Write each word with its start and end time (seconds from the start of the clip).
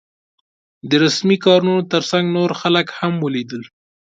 د 0.89 0.91
رسمي 1.03 1.37
کارونو 1.45 1.75
تر 1.91 2.01
څنګ 2.11 2.25
نور 2.37 2.51
خلک 2.61 2.87
هم 2.99 3.13
ولیدل. 3.25 3.61